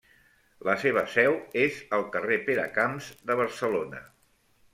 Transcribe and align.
La 0.69 0.73
seva 0.83 1.03
seu 1.15 1.37
és 1.65 1.77
al 1.99 2.07
carrer 2.15 2.39
Peracamps 2.49 3.11
de 3.29 3.39
Barcelona. 3.45 4.03